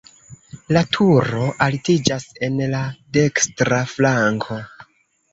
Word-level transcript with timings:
La 0.75 0.81
turo 0.95 1.43
altiĝas 1.65 2.25
en 2.47 2.57
la 2.71 2.79
dekstra 3.17 3.83
flanko. 3.93 4.57